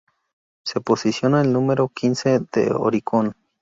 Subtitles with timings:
[0.65, 3.35] Se posicionó en el número quince de Oricon.